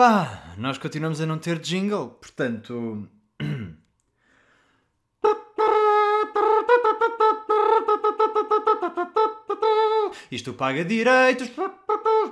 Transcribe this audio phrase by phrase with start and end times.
[0.00, 3.06] Pá, nós continuamos a não ter jingle, portanto.
[10.32, 11.50] Isto paga direitos,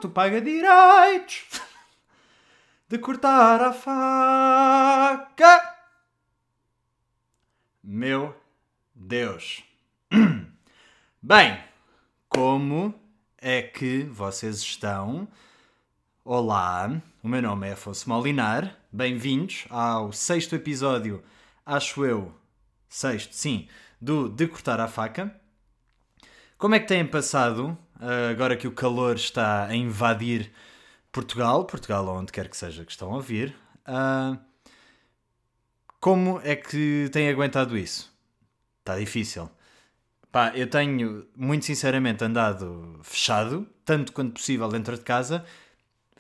[0.01, 1.45] tu paga direitos
[2.89, 5.77] de cortar a faca.
[7.85, 8.35] Meu
[8.95, 9.63] Deus.
[11.23, 11.63] Bem,
[12.31, 12.99] como
[13.37, 15.29] é que vocês estão?
[16.31, 18.77] Olá, o meu nome é Afonso Molinar.
[18.93, 21.25] Bem-vindos ao sexto episódio,
[21.65, 22.35] acho eu,
[22.87, 23.67] sexto, sim,
[23.99, 25.35] do De Cortar a Faca.
[26.59, 30.53] Como é que têm passado, uh, agora que o calor está a invadir
[31.11, 33.57] Portugal, Portugal ou onde quer que seja que estão a ouvir,
[33.89, 34.39] uh,
[35.99, 38.15] como é que têm aguentado isso?
[38.81, 39.51] Está difícil.
[40.31, 45.43] Pá, eu tenho, muito sinceramente, andado fechado, tanto quanto possível dentro de casa.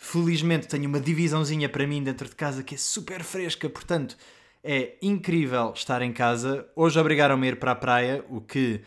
[0.00, 4.16] Felizmente tenho uma divisãozinha para mim dentro de casa que é super fresca, portanto
[4.62, 6.68] é incrível estar em casa.
[6.76, 8.80] Hoje obrigaram-me a ir para a praia, o que,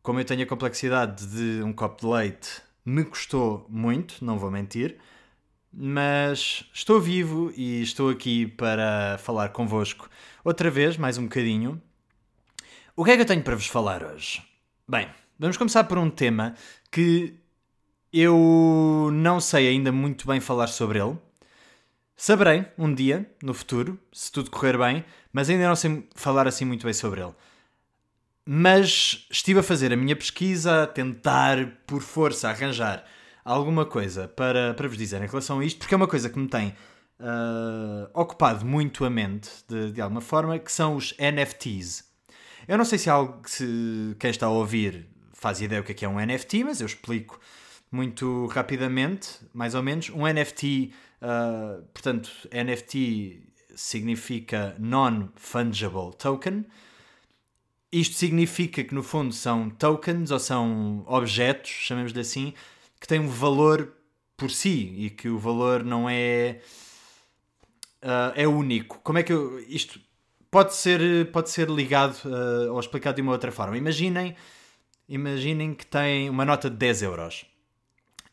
[0.00, 4.48] como eu tenho a complexidade de um copo de leite, me custou muito, não vou
[4.48, 4.96] mentir.
[5.72, 10.08] Mas estou vivo e estou aqui para falar convosco
[10.44, 11.82] outra vez, mais um bocadinho.
[12.94, 14.40] O que é que eu tenho para vos falar hoje?
[14.88, 16.54] Bem, vamos começar por um tema
[16.92, 17.42] que
[18.16, 21.18] eu não sei ainda muito bem falar sobre ele.
[22.16, 26.64] Saberei um dia, no futuro, se tudo correr bem, mas ainda não sei falar assim
[26.64, 27.32] muito bem sobre ele.
[28.46, 33.04] Mas estive a fazer a minha pesquisa, a tentar, por força, arranjar
[33.44, 36.38] alguma coisa para, para vos dizer em relação a isto, porque é uma coisa que
[36.38, 36.68] me tem
[37.18, 42.04] uh, ocupado muito a mente, de, de alguma forma, que são os NFTs.
[42.68, 45.94] Eu não sei se, algo, se quem está a ouvir faz ideia o que é,
[45.96, 47.40] que é um NFT, mas eu explico
[47.94, 50.10] muito rapidamente, mais ou menos.
[50.10, 50.92] Um NFT,
[51.22, 53.40] uh, ah, portanto, NFT
[53.76, 56.66] significa Non-Fungible Token.
[57.92, 62.52] Isto significa que, no fundo, são tokens ou são objetos, chamemos-lhe assim,
[63.00, 63.92] que têm um valor
[64.36, 66.60] por si e que o valor não é
[68.02, 68.98] uh, é único.
[69.04, 70.00] Como é que eu, isto
[70.50, 73.76] pode ser pode ser ligado uh, ou explicado de uma outra forma.
[73.76, 74.34] Imaginem
[75.08, 77.53] imaginem que tem uma nota de 10 euros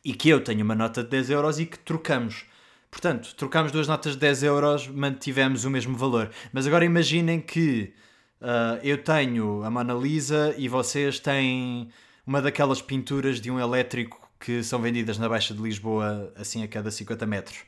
[0.04, 2.44] e que eu tenho uma nota de 10 euros e que trocamos.
[2.90, 6.30] Portanto, trocamos duas notas de 10 euros, mantivemos o mesmo valor.
[6.52, 7.94] Mas agora imaginem que
[8.40, 11.88] uh, eu tenho a Mona Lisa e vocês têm
[12.26, 16.68] uma daquelas pinturas de um elétrico que são vendidas na Baixa de Lisboa assim a
[16.68, 17.58] cada 50 metros.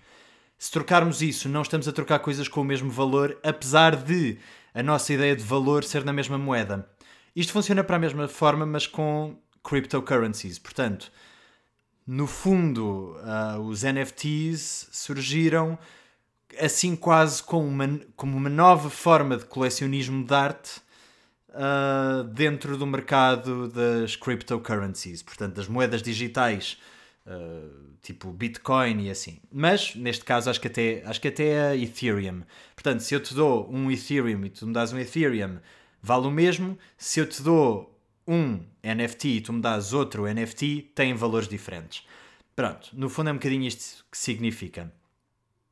[0.58, 4.38] Se trocarmos isso, não estamos a trocar coisas com o mesmo valor, apesar de
[4.72, 6.88] a nossa ideia de valor ser na mesma moeda.
[7.34, 10.58] Isto funciona para a mesma forma, mas com cryptocurrencies.
[10.58, 11.10] Portanto,
[12.06, 15.78] no fundo, uh, os NFTs surgiram
[16.60, 20.80] assim quase como uma, como uma nova forma de colecionismo de arte
[21.50, 26.78] uh, dentro do mercado das cryptocurrencies, portanto, das moedas digitais,
[27.26, 29.40] uh, tipo Bitcoin e assim.
[29.50, 32.42] Mas, neste caso, acho que, até, acho que até é Ethereum.
[32.74, 35.58] Portanto, se eu te dou um Ethereum e tu me dás um Ethereum,
[36.02, 36.78] vale o mesmo.
[36.98, 37.93] Se eu te dou
[38.26, 42.06] um NFT e tu me dás outro NFT, têm valores diferentes.
[42.56, 44.92] Pronto, no fundo é um bocadinho isto que significa.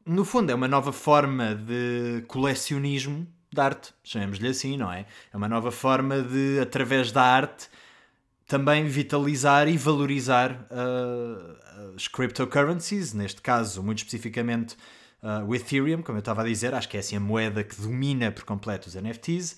[0.05, 5.07] No fundo é uma nova forma de colecionismo de arte, chamemos-lhe assim, não é?
[5.33, 7.69] É uma nova forma de, através da arte,
[8.47, 14.75] também vitalizar e valorizar uh, as cryptocurrencies, neste caso, muito especificamente
[15.23, 17.81] uh, o Ethereum, como eu estava a dizer, acho que é assim a moeda que
[17.81, 19.57] domina por completo os NFTs.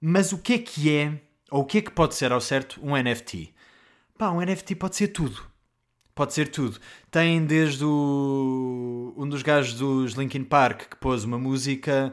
[0.00, 2.80] Mas o que é que é, ou o que é que pode ser ao certo
[2.82, 3.54] um NFT?
[4.16, 5.40] Pá, um NFT pode ser tudo.
[6.14, 6.78] Pode ser tudo.
[7.10, 12.12] Tem desde o, um dos gajos dos Linkin Park que pôs uma música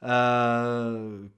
[0.00, 1.30] Uh,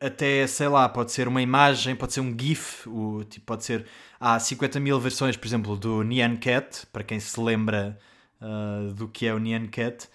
[0.00, 3.86] até, sei lá, pode ser uma imagem, pode ser um GIF, o, tipo, pode ser.
[4.20, 7.98] Há 50 mil versões, por exemplo, do Nyan Cat, para quem se lembra
[8.40, 10.08] uh, do que é o Nyan Cat.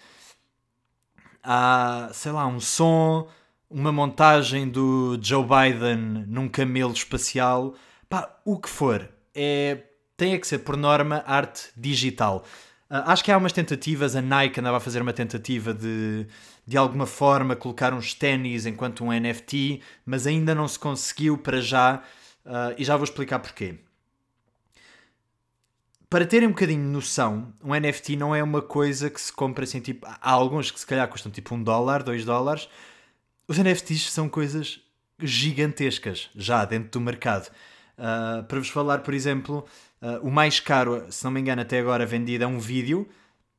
[1.42, 3.28] Há, sei lá, um som,
[3.70, 7.74] uma montagem do Joe Biden num camelo espacial.
[8.08, 9.08] Pá, o que for.
[9.34, 9.84] É,
[10.16, 12.44] tem que ser, por norma, arte digital.
[12.90, 16.26] Uh, acho que há umas tentativas, a Nike andava a fazer uma tentativa de
[16.66, 21.60] de alguma forma colocar uns ténis enquanto um NFT, mas ainda não se conseguiu para
[21.60, 22.00] já
[22.44, 23.76] uh, e já vou explicar porquê.
[26.08, 29.64] Para terem um bocadinho de noção, um NFT não é uma coisa que se compra
[29.64, 30.06] assim, tipo.
[30.06, 32.68] Há alguns que se calhar custam tipo um dólar, dois dólares.
[33.50, 34.80] Os NFTs são coisas
[35.18, 37.50] gigantescas já dentro do mercado.
[37.98, 39.66] Uh, para vos falar, por exemplo,
[40.00, 43.08] uh, o mais caro, se não me engano, até agora vendido é um vídeo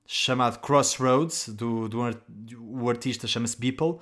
[0.06, 2.00] chamado Crossroads, do, do,
[2.58, 3.98] o artista chama-se Beeple,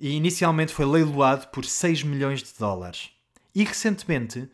[0.00, 3.10] e inicialmente foi leiloado por 6 milhões de dólares.
[3.54, 4.48] E recentemente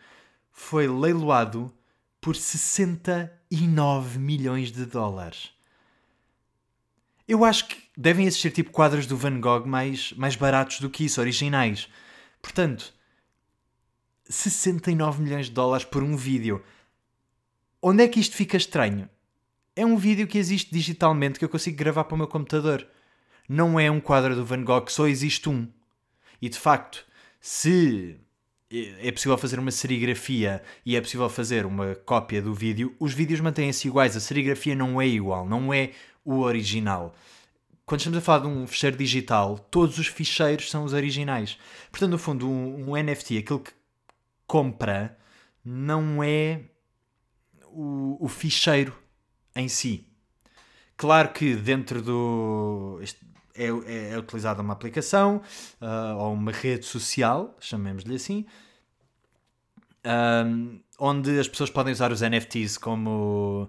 [0.50, 1.72] foi leiloado
[2.20, 5.56] por 69 milhões de dólares.
[7.28, 11.05] Eu acho que devem existir tipo quadros do Van Gogh mais, mais baratos do que
[11.05, 11.88] isso, originais.
[12.40, 12.94] Portanto,
[14.28, 16.62] 69 milhões de dólares por um vídeo.
[17.82, 19.08] Onde é que isto fica estranho?
[19.75, 22.87] É um vídeo que existe digitalmente que eu consigo gravar para o meu computador.
[23.49, 25.69] Não é um quadro do Van Gogh, só existe um.
[26.40, 27.05] E de facto,
[27.40, 28.17] se
[28.70, 33.40] é possível fazer uma serigrafia e é possível fazer uma cópia do vídeo, os vídeos
[33.40, 35.93] mantêm-se iguais, a serigrafia não é igual, não é
[36.26, 37.14] o original.
[37.87, 41.56] Quando estamos a falar de um ficheiro digital, todos os ficheiros são os originais.
[41.90, 43.73] Portanto, no fundo, um, um NFT, aquilo que
[44.44, 45.17] compra,
[45.64, 46.62] não é
[47.67, 48.93] o, o ficheiro
[49.55, 50.05] em si.
[50.96, 53.00] Claro que dentro do.
[53.55, 55.40] É, é, é utilizada uma aplicação
[55.81, 58.44] uh, ou uma rede social, chamemos-lhe assim,
[60.05, 63.69] um, onde as pessoas podem usar os NFTs como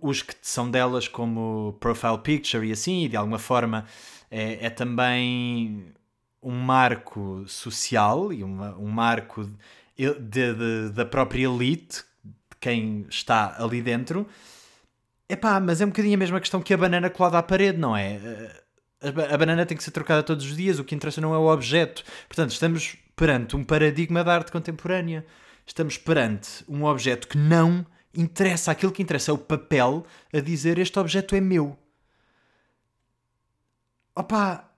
[0.00, 3.86] os que são delas como profile picture e assim, e de alguma forma
[4.30, 5.92] é, é também
[6.42, 9.50] um marco social e uma, um marco
[9.96, 14.26] de, de, da própria elite, de quem está ali dentro.
[15.28, 17.96] Epá, mas é um bocadinho a mesma questão que a banana colada à parede, não
[17.96, 18.18] é?
[19.02, 21.38] A, a banana tem que ser trocada todos os dias, o que interessa não é
[21.38, 22.04] o objeto.
[22.28, 25.24] Portanto, estamos perante um paradigma da arte contemporânea
[25.66, 27.86] estamos perante um objeto que não
[28.16, 28.70] interessa.
[28.70, 31.78] Aquilo que interessa é o papel a dizer este objeto é meu.
[34.14, 34.70] Opa!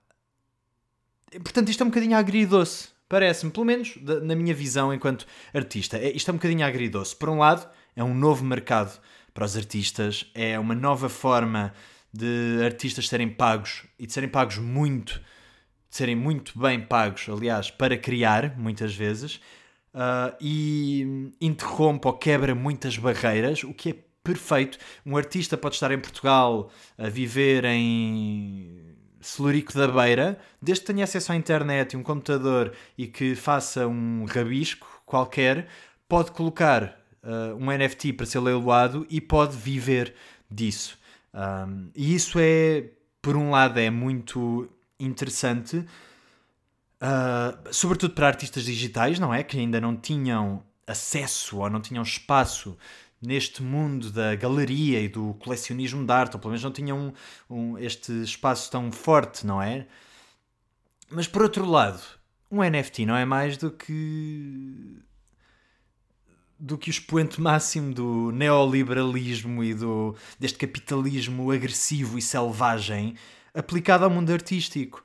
[1.43, 2.89] Portanto, isto é um bocadinho agridoce.
[3.09, 5.97] Parece-me, pelo menos na minha visão enquanto artista.
[5.97, 7.15] É, isto é um bocadinho agridoce.
[7.15, 8.99] Por um lado, é um novo mercado
[9.33, 11.73] para os artistas, é uma nova forma
[12.11, 15.21] de artistas serem pagos e de serem pagos muito,
[15.89, 19.39] de serem muito bem pagos, aliás, para criar, muitas vezes
[19.97, 24.77] uh, e interrompe ou quebra muitas barreiras, o que é perfeito.
[25.05, 31.03] Um artista pode estar em Portugal a viver em Celurico da Beira, desde que tenha
[31.03, 35.67] acesso à internet e um computador e que faça um rabisco qualquer,
[36.07, 40.13] pode colocar uh, um NFT para ser leiloado e pode viver
[40.49, 40.97] disso.
[41.33, 42.85] Um, e isso é,
[43.21, 44.69] por um lado, é muito
[44.99, 45.85] interessante
[47.01, 49.43] uh, sobretudo para artistas digitais, não é?
[49.43, 52.77] Que ainda não tinham acesso ou não tinham espaço
[53.21, 57.13] neste mundo da galeria e do colecionismo de arte, ou pelo menos não tinham
[57.49, 59.87] um, um, este espaço tão forte, não é?
[61.09, 62.01] Mas por outro lado,
[62.51, 64.97] um NFT não é mais do que
[66.59, 73.15] do que o expoente máximo do neoliberalismo e do, deste capitalismo agressivo e selvagem
[73.53, 75.03] aplicado ao mundo artístico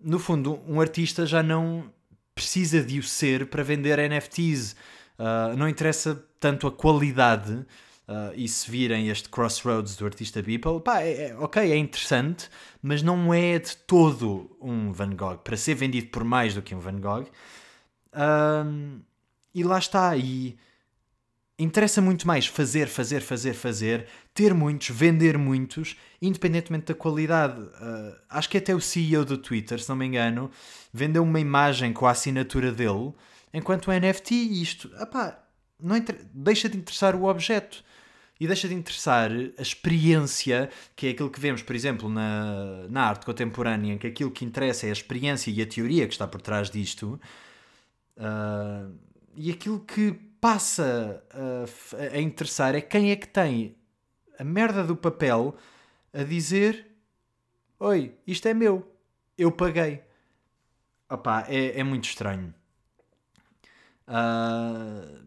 [0.00, 1.90] no fundo, um artista já não
[2.34, 4.72] precisa de o ser para vender NFTs.
[4.72, 4.76] Uh,
[5.18, 7.64] ah, não interessa tanto a qualidade.
[8.06, 12.48] Uh, e se virem este Crossroads do artista Beeple, pá, é, é, ok, é interessante,
[12.80, 15.38] mas não é de todo um Van Gogh.
[15.38, 17.26] Para ser vendido por mais do que um Van Gogh.
[18.12, 19.00] Uh,
[19.52, 20.16] e lá está.
[20.16, 20.56] E
[21.58, 27.60] interessa muito mais fazer, fazer, fazer, fazer, ter muitos, vender muitos, independentemente da qualidade.
[27.60, 30.50] Uh, acho que até o CEO do Twitter, se não me engano,
[30.92, 33.12] vendeu uma imagem com a assinatura dele,
[33.54, 35.42] enquanto o NFT, isto, apá,
[35.80, 35.96] não
[36.32, 37.82] deixa de interessar o objeto
[38.38, 43.02] e deixa de interessar a experiência, que é aquilo que vemos, por exemplo, na, na
[43.04, 46.26] arte contemporânea, em que aquilo que interessa é a experiência e a teoria que está
[46.26, 47.18] por trás disto.
[48.18, 48.94] Uh,
[49.34, 53.76] e aquilo que passa a, a interessar é quem é que tem
[54.38, 55.56] a merda do papel
[56.12, 56.86] a dizer:
[57.78, 58.90] Oi, isto é meu,
[59.36, 60.02] eu paguei.
[61.08, 62.54] Opá, é, é muito estranho.
[64.08, 65.24] Uh,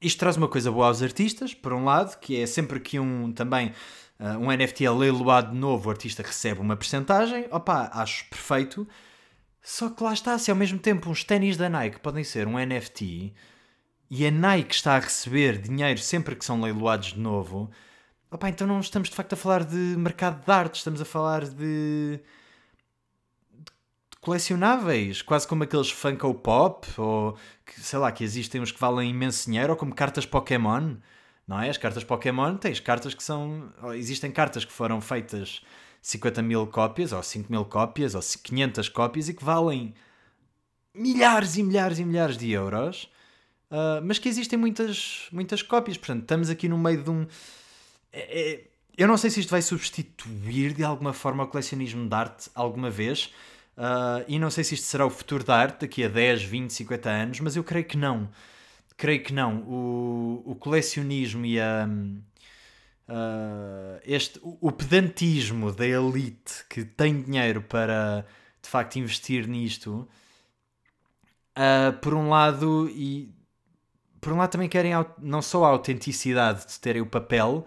[0.00, 3.32] isto traz uma coisa boa aos artistas, por um lado, que é sempre que um
[3.32, 3.72] também
[4.18, 7.46] uh, um NFT é leiloado de novo, o artista recebe uma percentagem.
[7.50, 8.86] Opá, acho perfeito.
[9.62, 12.54] Só que lá está, se ao mesmo tempo uns ténis da Nike podem ser um
[12.58, 13.34] NFT,
[14.10, 17.70] e a Nike está a receber dinheiro sempre que são leiloados de novo,
[18.30, 21.44] opa, então não estamos de facto a falar de mercado de arte, estamos a falar
[21.48, 23.72] de, de
[24.20, 29.10] colecionáveis, quase como aqueles Funko Pop, ou que, sei lá, que existem uns que valem
[29.10, 30.96] imenso dinheiro, ou como cartas Pokémon,
[31.46, 31.70] não é?
[31.70, 33.72] As cartas Pokémon, tens cartas que são.
[33.94, 35.62] Existem cartas que foram feitas
[36.02, 39.94] 50 mil cópias, ou 5 mil cópias, ou 500 cópias e que valem
[40.94, 43.08] milhares e milhares e milhares de euros
[43.70, 45.96] Uh, mas que existem muitas, muitas cópias.
[45.96, 47.26] Portanto, estamos aqui no meio de um.
[48.12, 48.64] É, é,
[48.98, 52.90] eu não sei se isto vai substituir de alguma forma o colecionismo de arte alguma
[52.90, 53.32] vez.
[53.76, 56.72] Uh, e não sei se isto será o futuro da arte daqui a 10, 20,
[56.72, 58.28] 50 anos, mas eu creio que não.
[58.96, 59.60] Creio que não.
[59.62, 61.88] O, o colecionismo e a.
[63.08, 68.24] Uh, este, o, pedantismo da elite que tem dinheiro para
[68.62, 70.08] de facto investir nisto,
[71.56, 73.34] uh, por um lado, e
[74.20, 77.66] por um lado também querem não só a autenticidade de terem o papel,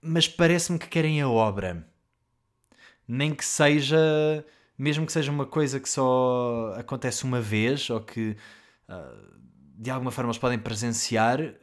[0.00, 1.86] mas parece-me que querem a obra.
[3.06, 4.44] Nem que seja,
[4.76, 8.36] mesmo que seja uma coisa que só acontece uma vez ou que
[8.88, 9.38] uh,
[9.78, 11.54] de alguma forma eles podem presenciar,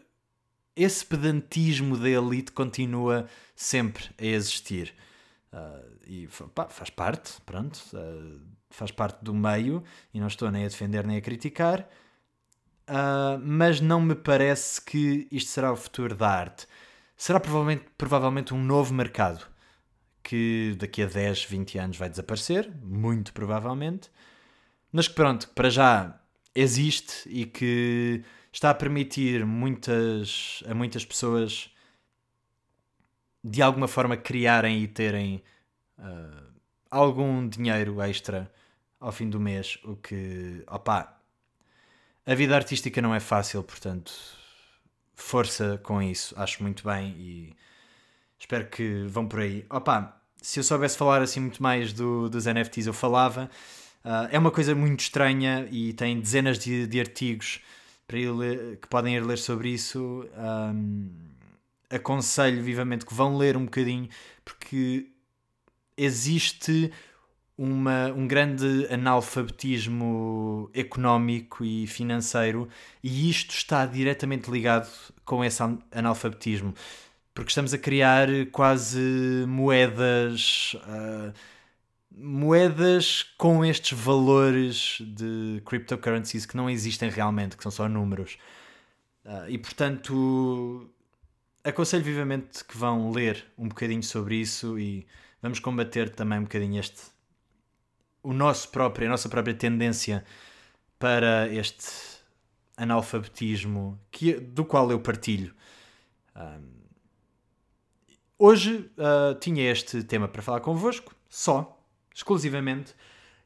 [0.75, 4.93] esse pedantismo da elite continua sempre a existir.
[5.53, 9.83] Uh, e pá, faz parte, pronto, uh, faz parte do meio
[10.13, 11.87] e não estou nem a defender nem a criticar,
[12.89, 16.67] uh, mas não me parece que isto será o futuro da arte.
[17.17, 19.45] Será provavelmente, provavelmente um novo mercado
[20.23, 24.09] que daqui a 10, 20 anos vai desaparecer, muito provavelmente,
[24.91, 26.19] mas que pronto, para já
[26.55, 31.69] existe e que está a permitir muitas, a muitas pessoas
[33.43, 35.43] de alguma forma criarem e terem
[35.99, 36.51] uh,
[36.89, 38.51] algum dinheiro extra
[38.99, 41.21] ao fim do mês, o que, opá,
[42.25, 44.11] a vida artística não é fácil, portanto,
[45.13, 47.55] força com isso, acho muito bem e
[48.39, 49.65] espero que vão por aí.
[49.69, 53.49] Opá, se eu soubesse falar assim muito mais do, dos NFTs, eu falava.
[54.03, 57.59] Uh, é uma coisa muito estranha e tem dezenas de, de artigos
[58.07, 60.27] para ler, que podem ir ler sobre isso.
[60.37, 61.09] Um,
[61.89, 64.07] aconselho vivamente que vão ler um bocadinho,
[64.43, 65.07] porque
[65.97, 66.91] existe
[67.57, 72.67] uma, um grande analfabetismo económico e financeiro,
[73.03, 74.89] e isto está diretamente ligado
[75.23, 76.73] com esse analfabetismo,
[77.33, 80.75] porque estamos a criar quase moedas.
[80.85, 81.33] Uh,
[82.17, 88.37] moedas com estes valores de cryptocurrencies que não existem realmente, que são só números.
[89.25, 90.89] Uh, e portanto,
[91.63, 95.05] aconselho vivamente que vão ler um bocadinho sobre isso e
[95.41, 97.14] vamos combater também um bocadinho este
[98.25, 100.25] o nosso próprio, a nossa própria tendência
[100.97, 101.85] para este
[102.75, 105.53] analfabetismo que, do qual eu partilho.
[106.35, 106.71] Um,
[108.39, 111.79] hoje uh, tinha este tema para falar convosco, só,
[112.13, 112.95] exclusivamente,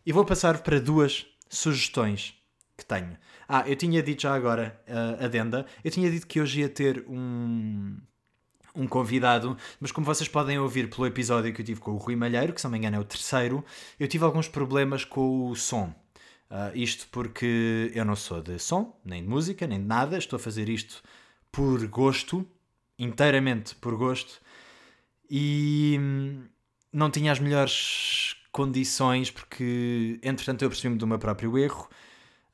[0.06, 2.34] e vou passar para duas sugestões
[2.78, 3.18] que tenho.
[3.48, 7.04] Ah, eu tinha dito já agora, uh, adenda, eu tinha dito que hoje ia ter
[7.08, 7.98] um,
[8.76, 12.16] um convidado, mas como vocês podem ouvir pelo episódio que eu tive com o Rui
[12.16, 13.64] Malheiro, que se não me engano é o terceiro,
[14.00, 15.94] eu tive alguns problemas com o som.
[16.50, 20.38] Uh, isto porque eu não sou de som, nem de música, nem de nada, estou
[20.38, 21.04] a fazer isto
[21.52, 22.46] por gosto,
[22.98, 24.42] inteiramente por gosto,
[25.30, 26.44] e hum,
[26.92, 31.88] não tinha as melhores condições, porque entretanto eu percebi-me do meu próprio erro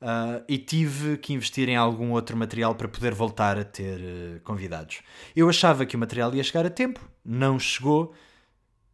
[0.06, 4.40] Uh, e tive que investir em algum outro material para poder voltar a ter uh,
[4.44, 5.00] convidados.
[5.34, 8.14] Eu achava que o material ia chegar a tempo, não chegou.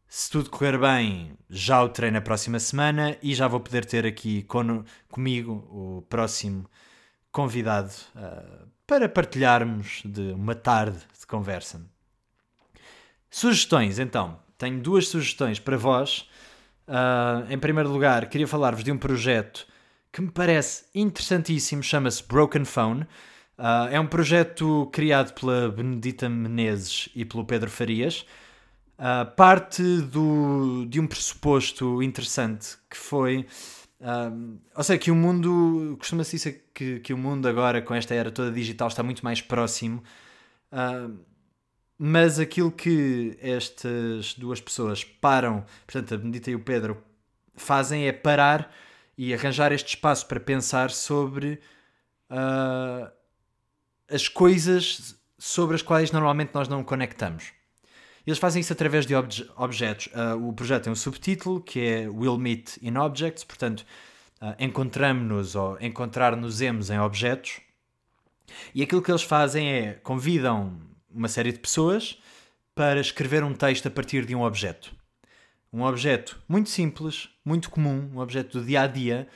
[0.09, 4.07] Se tudo correr bem, já o terei na próxima semana e já vou poder ter
[4.07, 6.65] aqui con comigo o próximo
[7.31, 11.85] convidado uh, para partilharmos de uma tarde de conversa.
[13.29, 14.41] Sugestões, então.
[14.57, 16.27] Tenho duas sugestões para vós.
[17.51, 19.67] em primeiro lugar, queria falar-vos de um projeto
[20.13, 23.03] que me parece interessantíssimo, chama-se Broken Phone.
[23.59, 28.27] Uh, é um projeto criado pela Benedita Menezes e pelo Pedro Farias.
[28.99, 33.47] Uh, parte do, de um pressuposto interessante que foi.
[34.01, 35.97] Uh, ou seja, que o mundo.
[35.99, 39.41] Costuma-se dizer que, que o mundo agora, com esta era toda digital, está muito mais
[39.41, 40.03] próximo.
[40.71, 41.17] Uh,
[41.97, 47.03] mas aquilo que estas duas pessoas param, portanto, a Benedita e o Pedro,
[47.55, 48.73] fazem é parar
[49.17, 51.61] e arranjar este espaço para pensar sobre
[52.31, 53.11] uh,
[54.11, 57.53] as coisas sobre as quais normalmente nós não conectamos.
[58.25, 60.07] Eles fazem isso através de obje objetos.
[60.07, 63.85] Uh, o projeto tem um subtítulo que é Will Meet in Objects, portanto,
[64.41, 67.61] uh, encontramos-nos ou encontrar-nos-emos em objetos.
[68.73, 72.17] E aquilo que eles fazem é convidam uma série de pessoas
[72.73, 74.95] para escrever um texto a partir de um objeto
[75.73, 79.29] um objeto muito simples, muito comum, um objeto do dia a dia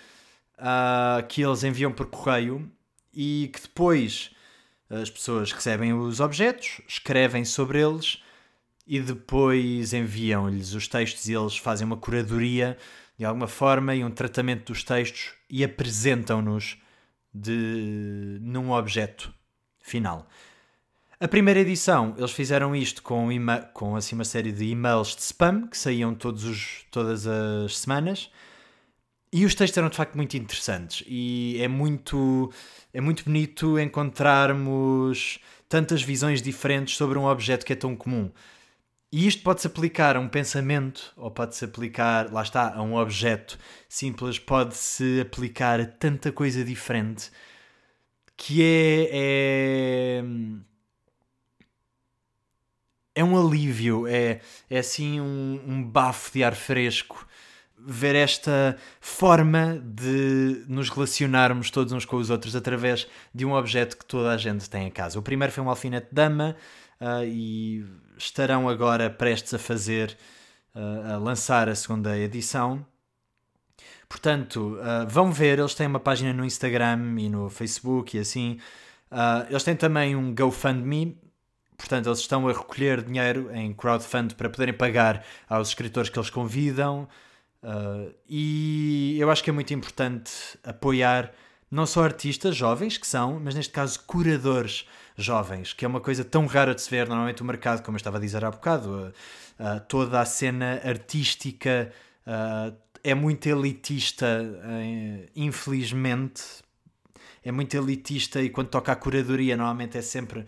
[0.59, 2.71] uh, que eles enviam por correio
[3.13, 4.31] e que depois
[4.89, 8.23] as pessoas recebem os objetos, escrevem sobre eles
[8.87, 12.77] e depois enviam-lhes os textos e eles fazem uma curadoria
[13.19, 16.79] de alguma forma e um tratamento dos textos e apresentam-nos
[17.33, 19.35] de num objeto
[19.81, 20.29] final.
[21.19, 23.29] A primeira edição, eles fizeram isto com,
[23.73, 28.31] com assim, uma série de e-mails de spam que saíam todos os, todas as semanas.
[29.33, 32.53] E os textos eram de facto muito interessantes e é muito,
[32.93, 38.31] é muito bonito encontrarmos tantas visões diferentes sobre um objeto que é tão comum.
[39.11, 43.59] E isto pode-se aplicar a um pensamento, ou pode-se aplicar, lá está, a um objeto
[43.89, 47.31] simples, pode-se aplicar a tanta coisa diferente
[48.37, 50.25] que é, é,
[53.17, 57.27] é um alívio, é, é assim um, um bafo de ar fresco
[57.79, 63.97] ver esta forma de nos relacionarmos todos uns com os outros através de um objeto
[63.97, 65.19] que toda a gente tem em casa.
[65.19, 66.57] O primeiro foi um alfinete dama
[67.01, 67.87] uh, e
[68.19, 70.17] estarão agora prestes a fazer,
[70.75, 72.85] uh, a lançar a segunda edição.
[74.09, 78.59] Portanto, uh, vão ver, eles têm uma página no Instagram e no Facebook e assim.
[79.49, 81.17] eles têm também um GoFundMe,
[81.77, 86.31] portanto, eles estão a recolher dinheiro em crowdfund para poderem pagar aos escritores que eles
[86.31, 87.09] convidam.
[87.63, 91.33] Uh, e eu acho que é muito importante apoiar
[91.71, 96.25] não só artistas jovens, que são, mas neste caso curadores jovens, que é uma coisa
[96.25, 97.09] tão rara de se ver.
[97.09, 100.81] Normalmente o mercado, como eu estava a dizer há bocado, uh, uh, toda a cena
[100.85, 101.93] artística
[103.05, 104.27] é muito elitista,
[105.37, 106.43] infelizmente.
[107.45, 110.45] É muito elitista e quando toca a curadoria, normalmente é sempre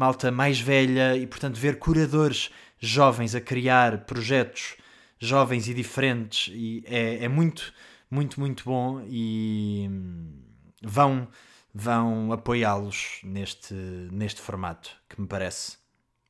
[0.00, 4.76] malta mais velha e, portanto, ver curadores jovens a criar projetos
[5.18, 7.70] jovens e diferentes e é, é muito,
[8.10, 10.40] muito, muito bom e hum,
[10.82, 11.28] vão,
[11.74, 15.76] vão apoiá-los neste, neste formato que me parece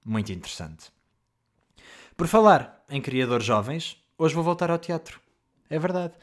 [0.05, 0.91] muito interessante.
[2.17, 5.21] Por falar em criadores jovens, hoje vou voltar ao teatro.
[5.71, 6.15] É verdade.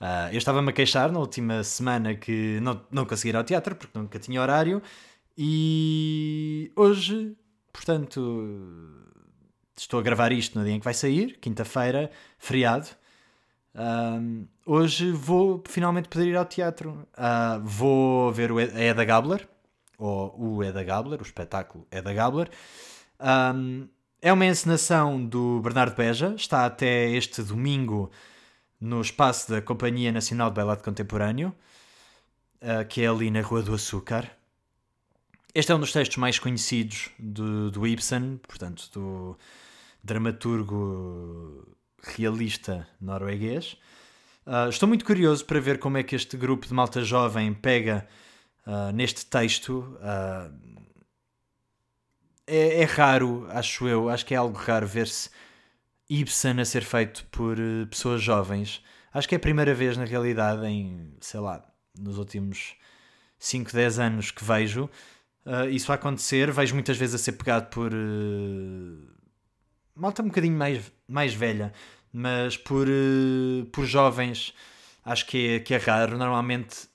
[0.00, 3.76] Uh, eu estava-me a queixar na última semana que não, não consegui ir ao teatro
[3.76, 4.82] porque nunca tinha horário
[5.40, 7.36] e hoje,
[7.72, 8.48] portanto,
[9.76, 12.88] estou a gravar isto no dia em que vai sair, quinta-feira, feriado.
[13.72, 17.06] Um, hoje vou finalmente poder ir ao teatro.
[17.14, 19.48] Uh, vou ver o Eda Gabler,
[19.96, 22.50] ou o Eda Gabler, o espetáculo Eda Gabler.
[23.20, 23.86] Um,
[24.20, 28.10] é uma encenação do Bernardo Beja, está até este domingo
[28.80, 31.54] no espaço da Companhia Nacional de Bailado Contemporâneo,
[32.60, 34.37] uh, que é ali na Rua do Açúcar.
[35.54, 39.38] Este é um dos textos mais conhecidos do, do Ibsen, portanto, do,
[40.02, 43.76] dramaturgo realista norueguês.
[44.46, 48.06] Uh, estou muito curioso para ver como é que este grupo de malta jovem pega
[48.66, 49.98] uh, neste texto.
[50.00, 50.88] Uh,
[52.46, 55.28] é, é, raro, acho eu, acho que é algo raro ver-se
[56.08, 57.58] Ibsen a ser feito por
[57.90, 58.82] pessoas jovens.
[59.12, 61.62] Acho que é a primeira vez, na realidade, em, sei lá,
[61.98, 62.74] nos últimos
[63.38, 64.88] 5, 10 anos que vejo
[65.70, 66.50] isso acontecer.
[66.50, 67.92] Vejo muitas vezes a ser pegado por
[69.98, 71.72] malta um bocadinho mais, mais velha,
[72.12, 74.54] mas por, uh, por jovens
[75.04, 76.16] acho que é, que é raro.
[76.16, 76.88] Normalmente,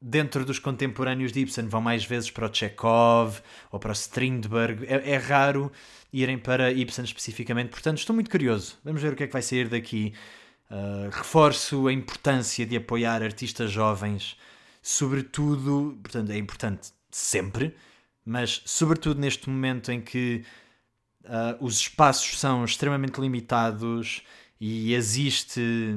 [0.00, 4.84] dentro dos contemporâneos de Ibsen, vão mais vezes para o Chekhov ou para o Strindberg.
[4.86, 5.70] É, é raro
[6.12, 8.78] irem para Ibsen especificamente, portanto, estou muito curioso.
[8.84, 10.12] Vamos ver o que é que vai sair daqui.
[10.70, 14.38] Uh, reforço a importância de apoiar artistas jovens,
[14.82, 17.74] sobretudo, portanto, é importante sempre,
[18.24, 20.44] mas sobretudo neste momento em que
[21.24, 24.22] uh, os espaços são extremamente limitados
[24.60, 25.96] e existe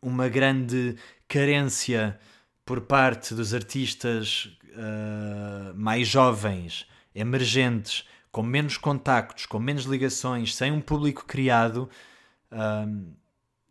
[0.00, 0.96] uma grande
[1.26, 2.18] carência
[2.64, 10.72] por parte dos artistas uh, mais jovens, emergentes, com menos contactos, com menos ligações, sem
[10.72, 11.88] um público criado,
[12.52, 13.14] uh,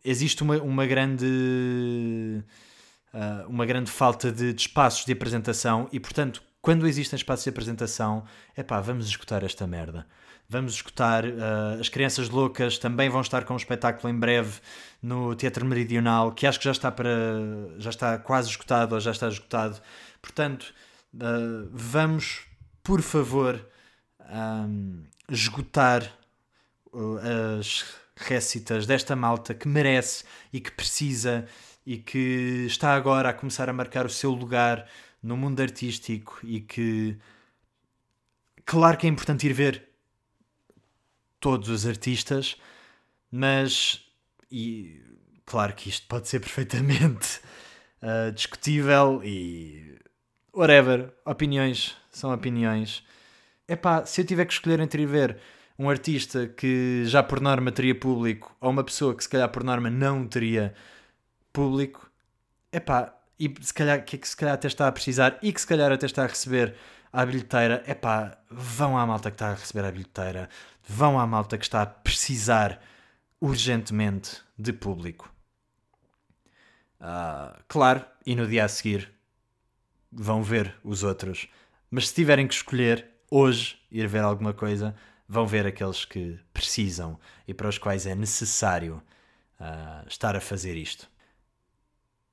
[0.04, 2.42] existe uma, uma grande
[3.14, 7.50] uh, uma grande falta de, de, espaços de apresentação e portanto quando existem espaços de
[7.50, 8.24] apresentação
[8.56, 10.06] é pá, vamos escutar esta merda
[10.48, 11.24] vamos escutar.
[11.24, 14.60] Uh, as Crianças Loucas também vão estar com um espetáculo em breve
[15.02, 17.10] no Teatro Meridional, que acho que já está para
[17.78, 19.80] já está quase esgotado ou já está esgotado.
[20.20, 20.74] Portanto,
[21.14, 22.42] uh, vamos,
[22.82, 23.60] por favor,
[24.20, 26.10] um, esgotar
[27.58, 27.84] as
[28.16, 31.44] récitas desta malta que merece e que precisa
[31.86, 34.88] e que está agora a começar a marcar o seu lugar
[35.22, 37.18] no mundo artístico e que
[38.64, 39.88] claro que é importante ir ver
[41.40, 42.56] todos os artistas,
[43.30, 44.02] mas
[44.50, 45.00] e
[45.44, 47.40] claro que isto pode ser perfeitamente
[48.02, 49.98] uh, discutível e
[50.52, 53.04] whatever, opiniões são opiniões.
[53.68, 55.38] Epá, se eu tiver que escolher entre ver
[55.78, 59.64] um artista que já por norma teria público ou uma pessoa que se calhar por
[59.64, 60.74] norma não teria
[61.54, 62.10] público,
[62.72, 65.66] epá, e se calhar é que se calhar até está a precisar e que se
[65.66, 66.74] calhar até está a receber
[67.12, 70.50] à bilheteira, é pá, vão à malta que está a receber a bilheteira,
[70.86, 72.82] vão à malta que está a precisar
[73.40, 75.32] urgentemente de público.
[77.00, 79.12] Uh, claro, e no dia a seguir
[80.10, 81.48] vão ver os outros.
[81.90, 84.94] Mas se tiverem que escolher hoje ir ver alguma coisa,
[85.28, 89.02] vão ver aqueles que precisam e para os quais é necessário
[89.60, 91.08] uh, estar a fazer isto.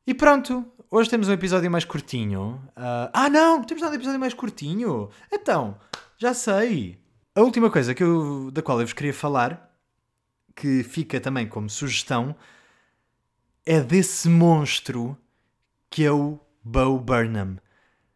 [0.06, 2.60] E pronto, hoje temos um episódio mais curtinho.
[2.70, 5.12] Uh, ah, não, temos nada de episódio mais curtinho.
[5.32, 5.78] Então,
[6.18, 7.00] já sei.
[7.36, 9.72] A última coisa que eu, da qual eu vos queria falar,
[10.56, 12.36] que fica também como sugestão,
[13.64, 15.16] é desse monstro
[15.88, 17.58] que é o Bo Burnham.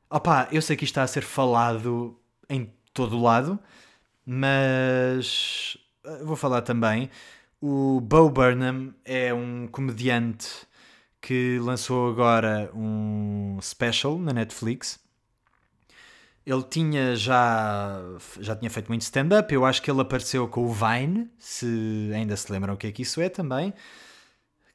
[0.09, 2.19] Opá, eu sei que isto está a ser falado
[2.49, 3.59] em todo lado,
[4.25, 7.11] mas eh, vou falar também.
[7.61, 10.65] O Bo Burnham é um comediante
[11.25, 14.99] que lançou agora um special na Netflix.
[16.45, 17.99] Ele tinha já,
[18.39, 19.51] já tinha feito muito stand-up.
[19.51, 22.91] Eu acho que ele apareceu com o Vine, se ainda se lembram o que é
[22.91, 23.73] que isso é também.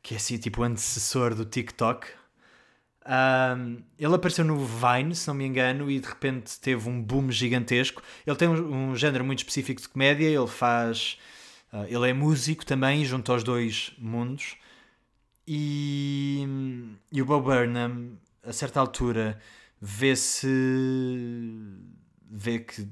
[0.03, 2.09] Que é assim, tipo o antecessor do TikTok.
[3.07, 7.31] Um, ele apareceu no Vine, se não me engano, e de repente teve um boom
[7.31, 8.03] gigantesco.
[8.27, 10.27] Ele tem um, um género muito específico de comédia.
[10.27, 11.17] Ele faz.
[11.73, 14.57] Uh, ele é músico também, junto aos dois mundos.
[15.53, 16.47] E,
[17.11, 19.37] e o Bob Burnham, a certa altura,
[19.81, 20.47] vê-se.
[22.31, 22.87] vê que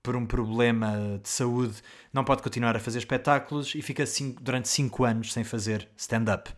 [0.00, 1.82] por um problema de saúde
[2.12, 6.52] não pode continuar a fazer espetáculos e fica cinco, durante 5 anos sem fazer stand-up.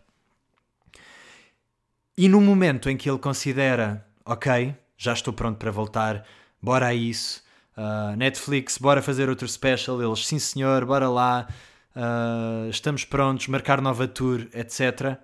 [2.15, 6.23] E no momento em que ele considera, ok, já estou pronto para voltar,
[6.61, 7.43] bora a isso,
[7.75, 11.47] uh, Netflix, bora fazer outro special, eles, sim senhor, bora lá,
[11.95, 15.19] uh, estamos prontos, marcar nova tour, etc.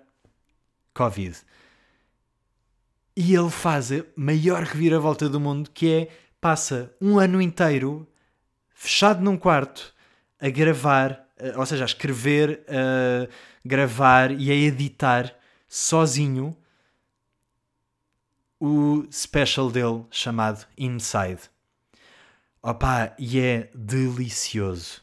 [0.98, 1.36] Covid.
[3.16, 6.08] E ele faz a maior reviravolta do mundo, que é
[6.40, 8.06] passa um ano inteiro
[8.74, 9.94] fechado num quarto
[10.40, 11.24] a gravar,
[11.56, 13.28] ou seja, a escrever, a
[13.64, 15.32] gravar e a editar
[15.68, 16.56] sozinho
[18.60, 21.42] o special dele chamado Inside.
[22.60, 25.00] Opa, e é delicioso.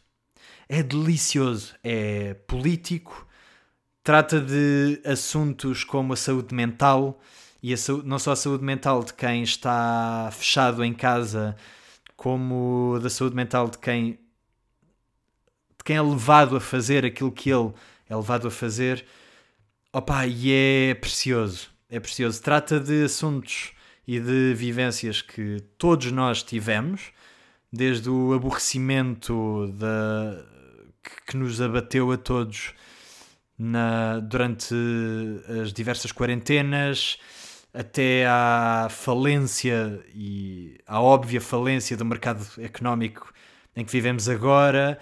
[0.68, 1.74] É delicioso.
[1.82, 3.25] É político,
[4.06, 7.20] trata de assuntos como a saúde mental
[7.62, 11.58] e a saúde, não só a saúde mental de quem está fechado em casa,
[12.16, 17.74] como da saúde mental de quem de quem é levado a fazer aquilo que ele
[18.08, 19.04] é levado a fazer.
[19.92, 21.72] Opa, e é precioso.
[21.90, 22.40] É precioso.
[22.44, 23.72] Trata de assuntos
[24.08, 27.12] e de vivências que todos nós tivemos,
[27.74, 30.46] desde o aborrecimento da,
[31.04, 32.76] que, que nos abateu a todos
[33.58, 34.76] na, durante
[35.62, 37.18] as diversas quarentenas,
[37.74, 43.34] até à falência e à óbvia falência do mercado económico
[43.76, 44.98] em que vivemos agora,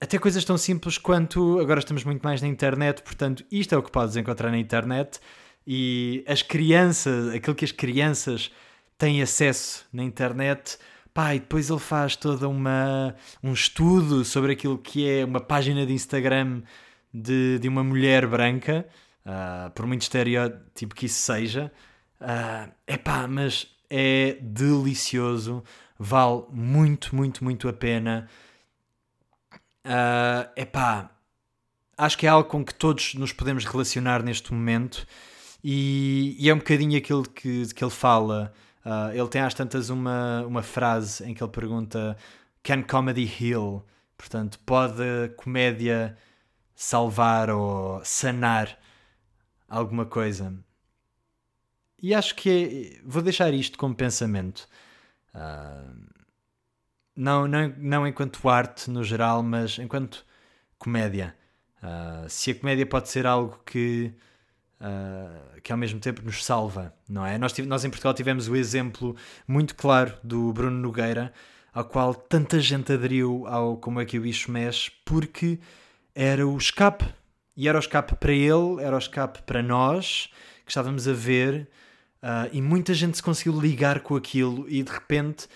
[0.00, 3.82] até coisas tão simples quanto agora estamos muito mais na internet, portanto, isto é o
[3.82, 5.20] que podes encontrar na internet
[5.66, 8.50] e as crianças, aquilo que as crianças
[8.96, 10.78] têm acesso na internet.
[11.12, 15.86] Pá, e depois ele faz todo uma, um estudo sobre aquilo que é uma página
[15.86, 16.62] de Instagram
[17.22, 18.86] de, de uma mulher branca,
[19.24, 21.72] uh, por muito estereótipo que isso seja.
[22.20, 25.62] Uh, epá, mas é delicioso,
[25.98, 28.28] vale muito, muito, muito a pena.
[29.84, 31.10] Uh, epá,
[31.96, 35.06] acho que é algo com que todos nos podemos relacionar neste momento
[35.62, 38.52] e, e é um bocadinho aquilo que, que ele fala.
[38.84, 42.16] Uh, ele tem às tantas uma, uma frase em que ele pergunta:
[42.62, 43.84] Can comedy heal?
[44.16, 45.02] Portanto, pode
[45.36, 46.16] comédia
[46.76, 48.78] salvar ou sanar
[49.66, 50.54] alguma coisa.
[52.00, 54.68] E acho que é, vou deixar isto como pensamento.
[55.34, 56.06] Uh,
[57.16, 60.24] não, não, não enquanto arte no geral, mas enquanto
[60.78, 61.34] comédia.
[61.82, 64.12] Uh, se a comédia pode ser algo que,
[64.80, 67.38] uh, que ao mesmo tempo nos salva, não é?
[67.38, 69.16] Nós, nós em Portugal tivemos o exemplo
[69.48, 71.32] muito claro do Bruno Nogueira,
[71.72, 75.58] ao qual tanta gente aderiu ao Como é que o bicho mexe, porque
[76.16, 77.04] era o escape.
[77.54, 80.30] E era o escape para ele, era o escape para nós,
[80.64, 81.68] que estávamos a ver,
[82.22, 85.46] uh, e muita gente se conseguiu ligar com aquilo, e de repente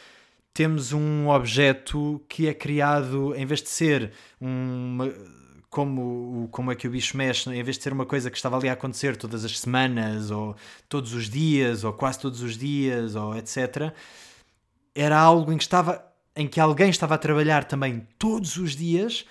[0.54, 5.12] temos um objeto que é criado, em vez de ser uma,
[5.68, 8.56] como, como é que o bicho mexe, em vez de ser uma coisa que estava
[8.56, 10.56] ali a acontecer todas as semanas, ou
[10.88, 13.92] todos os dias, ou quase todos os dias, ou etc.,
[14.94, 16.02] era algo em que estava
[16.34, 19.26] em que alguém estava a trabalhar também todos os dias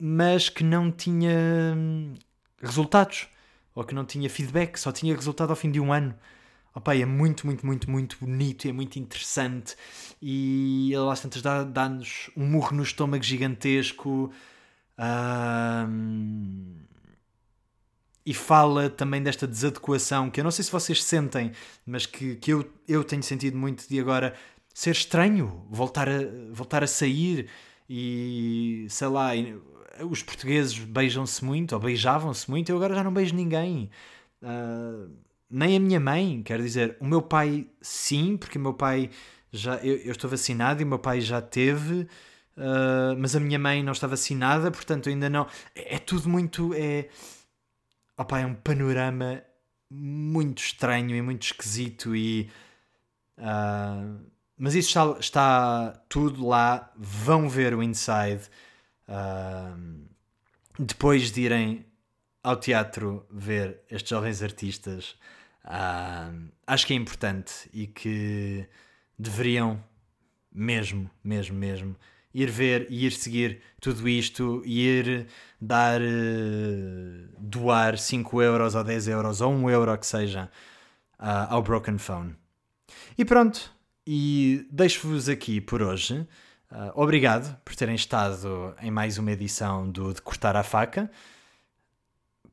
[0.00, 2.14] mas que não tinha hum,
[2.62, 3.28] resultados
[3.74, 6.14] ou que não tinha feedback, só tinha resultado ao fim de um ano.
[6.74, 9.76] Opa, é muito, muito, muito, muito bonito, é muito interessante
[10.22, 14.32] e ele às tantas dá- dá-nos um murro no estômago gigantesco.
[14.98, 16.76] Ahm,
[18.24, 21.52] e fala também desta desadequação que eu não sei se vocês sentem,
[21.86, 24.34] mas que, que eu, eu tenho sentido muito de agora
[24.74, 26.18] ser estranho, voltar a,
[26.52, 27.48] voltar a sair
[27.88, 29.34] e sei lá,
[30.08, 33.90] os portugueses beijam-se muito ou beijavam-se muito, eu agora já não beijo ninguém.
[34.42, 35.06] Ah,
[35.50, 39.10] nem a minha mãe, quer dizer, o meu pai sim, porque o meu pai
[39.52, 42.06] já eu, eu estou vacinado e o meu pai já teve,
[42.56, 45.46] ah, mas a minha mãe não está vacinada, portanto ainda não.
[45.74, 46.72] É, é tudo muito.
[46.74, 47.08] É,
[48.18, 49.42] opá, é um panorama
[49.90, 52.50] muito estranho e muito esquisito e.
[53.38, 54.16] ah,
[54.58, 56.92] mas isso está, está tudo lá.
[56.96, 58.42] Vão ver o Inside.
[60.78, 61.86] Depois de irem
[62.42, 65.16] ao teatro ver estes jovens artistas,
[65.64, 66.32] ah,
[66.66, 68.66] acho que é importante e que
[69.18, 69.82] deveriam
[70.52, 71.96] mesmo, mesmo, mesmo
[72.32, 75.26] ir ver e ir seguir tudo isto e ir
[75.60, 80.50] dar, eh, doar 5 euros ou 10 euros ou 1 euro que seja
[81.18, 82.36] ah, ao Broken Phone.
[83.18, 83.72] E pronto,
[84.06, 86.26] e deixo-vos aqui por hoje.
[86.72, 91.10] Ah, obrigado por terem estado em mais uma edição do De Cortar a Faca,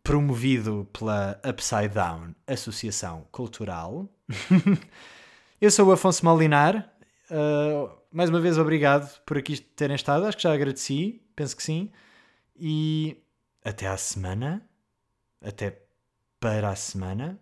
[0.02, 4.10] promovido pela Upside Down Associação Cultural.
[5.62, 6.92] Eu sou o Afonso Molinar.
[7.30, 10.26] Ah, mais uma vez, obrigado por aqui terem estado.
[10.26, 11.92] Acho que já agradeci, penso que sim.
[12.56, 13.22] E
[13.64, 14.68] até à semana.
[15.40, 15.80] Até
[16.40, 17.40] para a semana.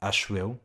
[0.00, 0.58] Acho eu.